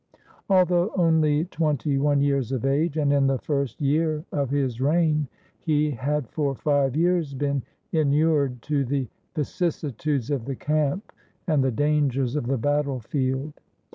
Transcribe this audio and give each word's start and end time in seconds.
Although 0.49 0.91
only 0.95 1.45
twenty 1.45 1.99
one 1.99 2.21
years 2.21 2.51
of 2.51 2.65
age, 2.65 2.97
and 2.97 3.13
in 3.13 3.27
the 3.27 3.37
first 3.37 3.79
year 3.79 4.25
of 4.31 4.49
his 4.49 4.81
reign, 4.81 5.27
he 5.59 5.91
had 5.91 6.27
for 6.31 6.55
five 6.55 6.95
years 6.95 7.35
been 7.35 7.61
inured 7.91 8.63
to 8.63 8.83
the 8.83 9.07
vicissitudes 9.35 10.31
of 10.31 10.45
the 10.45 10.55
camp 10.55 11.11
and 11.45 11.63
the 11.63 11.69
dangers 11.69 12.35
of 12.35 12.47
the 12.47 12.57
battle 12.57 12.99
field. 12.99 13.53